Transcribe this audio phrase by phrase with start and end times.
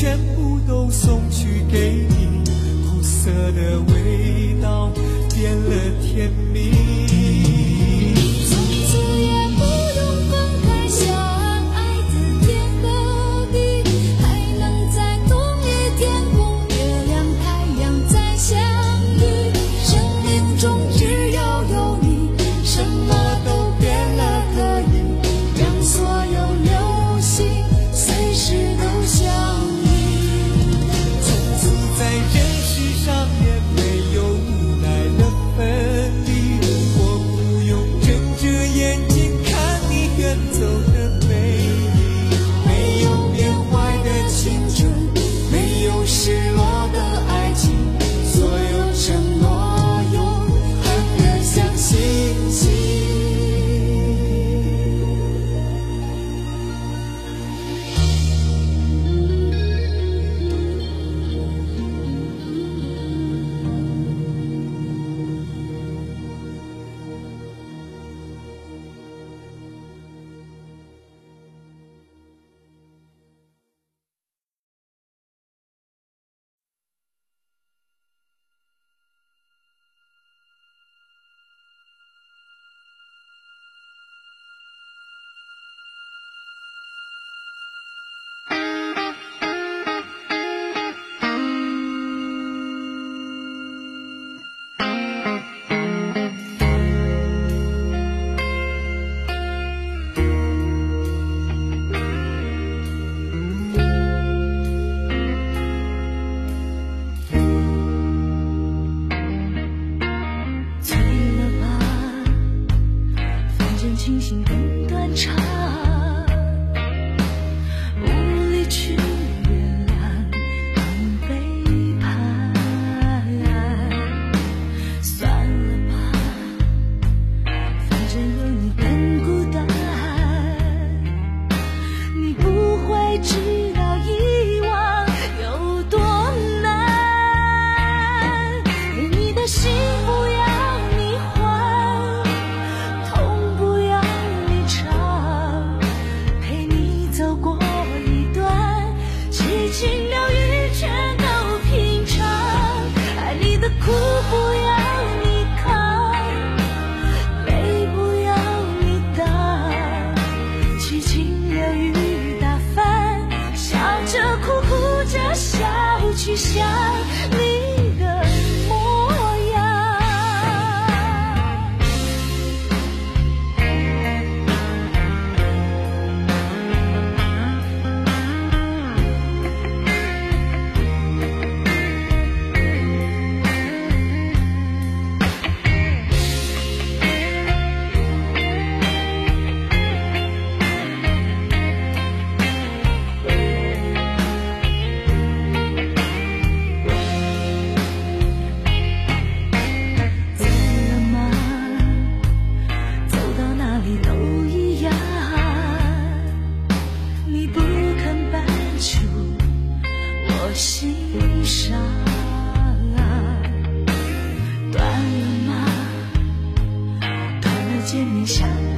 [0.00, 2.44] 全部都送去给你
[2.88, 4.92] 苦涩的味道
[5.34, 6.57] 变了甜蜜。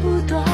[0.03, 0.50] 不断。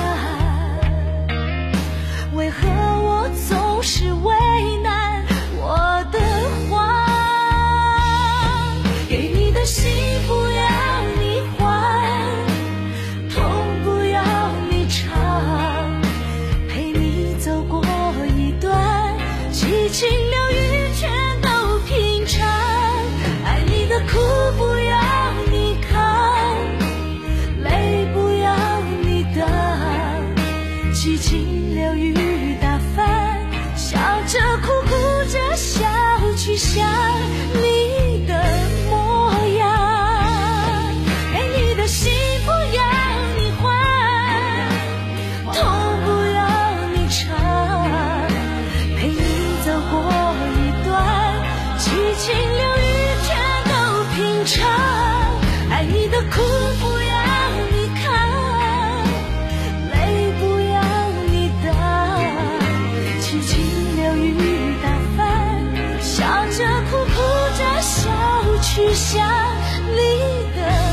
[68.76, 69.56] 许下
[69.94, 70.85] 你的